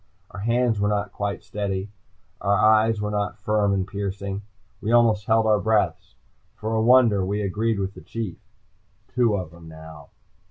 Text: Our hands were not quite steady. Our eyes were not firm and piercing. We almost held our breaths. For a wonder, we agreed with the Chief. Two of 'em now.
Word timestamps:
Our 0.31 0.39
hands 0.39 0.79
were 0.79 0.89
not 0.89 1.11
quite 1.13 1.43
steady. 1.43 1.91
Our 2.41 2.55
eyes 2.55 2.99
were 2.99 3.11
not 3.11 3.37
firm 3.37 3.71
and 3.71 3.87
piercing. 3.87 4.41
We 4.81 4.91
almost 4.91 5.25
held 5.27 5.45
our 5.45 5.59
breaths. 5.59 6.15
For 6.55 6.73
a 6.73 6.81
wonder, 6.81 7.23
we 7.23 7.43
agreed 7.43 7.77
with 7.77 7.93
the 7.93 8.01
Chief. 8.01 8.39
Two 9.09 9.35
of 9.37 9.53
'em 9.53 9.67
now. 9.67 10.09